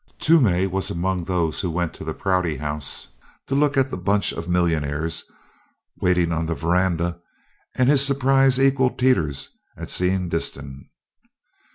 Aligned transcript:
Toomey 0.17 0.65
was 0.65 0.89
among 0.89 1.25
those 1.25 1.61
who 1.61 1.69
went 1.69 1.93
to 1.93 2.03
the 2.03 2.15
Prouty 2.15 2.57
House 2.57 3.09
to 3.45 3.53
look 3.53 3.77
at 3.77 3.91
the 3.91 3.97
"bunch 3.97 4.31
of 4.31 4.49
millionaires" 4.49 5.23
waiting 6.01 6.31
on 6.31 6.47
the 6.47 6.55
veranda, 6.55 7.19
and 7.75 7.87
his 7.87 8.03
surprise 8.03 8.59
equalled 8.59 8.97
Teeters' 8.97 9.55
at 9.77 9.91
seeing 9.91 10.27
Disston. 10.27 10.89